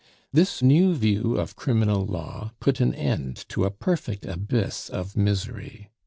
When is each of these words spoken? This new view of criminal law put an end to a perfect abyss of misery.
This 0.33 0.63
new 0.63 0.95
view 0.95 1.37
of 1.37 1.55
criminal 1.55 2.07
law 2.07 2.53
put 2.59 2.79
an 2.79 2.95
end 2.95 3.45
to 3.49 3.65
a 3.65 3.69
perfect 3.69 4.25
abyss 4.25 4.89
of 4.89 5.15
misery. 5.15 5.91